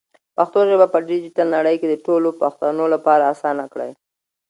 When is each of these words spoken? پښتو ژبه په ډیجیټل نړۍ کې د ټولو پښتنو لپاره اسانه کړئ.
پښتو 0.35 0.59
ژبه 0.69 0.87
په 0.93 0.99
ډیجیټل 1.09 1.47
نړۍ 1.55 1.75
کې 1.81 1.87
د 1.89 1.95
ټولو 2.05 2.29
پښتنو 2.41 2.83
لپاره 2.93 3.23
اسانه 3.33 3.65
کړئ. 3.73 3.91